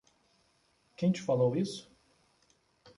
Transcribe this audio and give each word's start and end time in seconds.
Quem 0.97 1.11
te 1.11 1.21
falou 1.21 1.55
isso? 1.55 1.95